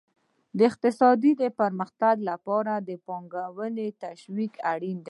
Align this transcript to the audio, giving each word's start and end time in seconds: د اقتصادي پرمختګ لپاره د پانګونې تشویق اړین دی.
د 0.57 0.59
اقتصادي 0.69 1.31
پرمختګ 1.59 2.15
لپاره 2.29 2.73
د 2.87 2.89
پانګونې 3.05 3.87
تشویق 4.03 4.53
اړین 4.71 4.97
دی. 4.97 4.99